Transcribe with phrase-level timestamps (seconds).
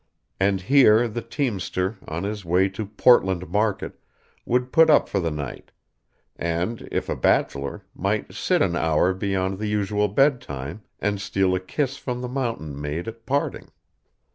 [0.39, 3.99] And here the teamster, on his way to Portland market,
[4.47, 5.69] would put up for the night;
[6.35, 11.59] and, if a bachelor, might sit an hour beyond the usual bedtime, and steal a
[11.59, 13.69] kiss from the mountain maid at parting.